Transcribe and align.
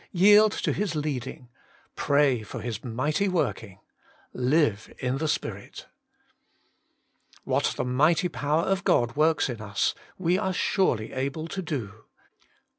Yield 0.13 0.51
to 0.51 0.73
His 0.73 0.95
leading. 0.95 1.47
Pray 1.95 2.41
for 2.41 2.59
His 2.61 2.83
mighty 2.83 3.27
working. 3.27 3.77
Live 4.33 4.91
in 4.97 5.19
the 5.19 5.27
Spirit. 5.27 5.85
4. 7.45 7.53
What 7.55 7.63
the 7.77 7.85
mighty 7.85 8.27
power 8.27 8.63
of 8.63 8.83
God 8.83 9.15
works 9.15 9.47
In 9.47 9.61
us 9.61 9.93
we 10.17 10.39
are 10.39 10.53
surely 10.53 11.13
able 11.13 11.47
to 11.49 11.61
do. 11.61 12.05